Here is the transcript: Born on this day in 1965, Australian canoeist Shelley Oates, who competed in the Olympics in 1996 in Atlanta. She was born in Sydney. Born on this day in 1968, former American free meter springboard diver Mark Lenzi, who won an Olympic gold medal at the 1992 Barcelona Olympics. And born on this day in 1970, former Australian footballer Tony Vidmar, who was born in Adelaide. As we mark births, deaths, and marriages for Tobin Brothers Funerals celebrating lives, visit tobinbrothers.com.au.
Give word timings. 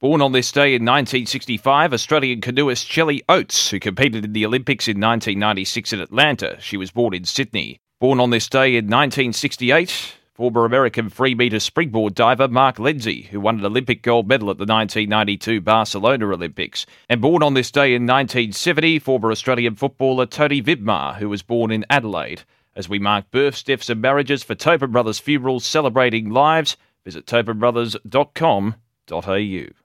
Born 0.00 0.22
on 0.22 0.32
this 0.32 0.50
day 0.50 0.68
in 0.68 0.86
1965, 0.86 1.92
Australian 1.92 2.40
canoeist 2.40 2.86
Shelley 2.86 3.22
Oates, 3.28 3.68
who 3.68 3.78
competed 3.78 4.24
in 4.24 4.32
the 4.32 4.46
Olympics 4.46 4.88
in 4.88 4.92
1996 4.92 5.92
in 5.92 6.00
Atlanta. 6.00 6.56
She 6.58 6.78
was 6.78 6.90
born 6.90 7.12
in 7.12 7.26
Sydney. 7.26 7.76
Born 8.00 8.18
on 8.18 8.30
this 8.30 8.48
day 8.48 8.76
in 8.76 8.86
1968, 8.86 10.14
former 10.32 10.64
American 10.64 11.10
free 11.10 11.34
meter 11.34 11.60
springboard 11.60 12.14
diver 12.14 12.48
Mark 12.48 12.78
Lenzi, 12.78 13.26
who 13.26 13.40
won 13.40 13.58
an 13.58 13.66
Olympic 13.66 14.02
gold 14.02 14.26
medal 14.26 14.48
at 14.48 14.56
the 14.56 14.64
1992 14.64 15.60
Barcelona 15.60 16.28
Olympics. 16.28 16.86
And 17.10 17.20
born 17.20 17.42
on 17.42 17.52
this 17.52 17.70
day 17.70 17.94
in 17.94 18.06
1970, 18.06 19.00
former 19.00 19.30
Australian 19.30 19.74
footballer 19.74 20.24
Tony 20.24 20.62
Vidmar, 20.62 21.16
who 21.16 21.28
was 21.28 21.42
born 21.42 21.70
in 21.70 21.84
Adelaide. 21.90 22.44
As 22.74 22.88
we 22.88 22.98
mark 22.98 23.30
births, 23.30 23.62
deaths, 23.62 23.90
and 23.90 24.00
marriages 24.00 24.42
for 24.42 24.54
Tobin 24.54 24.92
Brothers 24.92 25.18
Funerals 25.18 25.66
celebrating 25.66 26.30
lives, 26.30 26.78
visit 27.04 27.26
tobinbrothers.com.au. 27.26 29.79